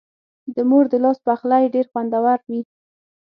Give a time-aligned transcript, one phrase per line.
[0.55, 2.61] د مور د لاس پخلی ډېر خوندور وي.